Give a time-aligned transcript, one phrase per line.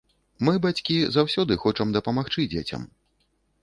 [0.47, 2.93] Мы, бацькі, заўсёды хочам дапамагчы дзецям.